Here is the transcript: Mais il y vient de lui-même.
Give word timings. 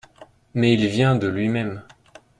Mais 0.55 0.73
il 0.73 0.83
y 0.83 0.87
vient 0.87 1.15
de 1.15 1.27
lui-même. 1.27 1.83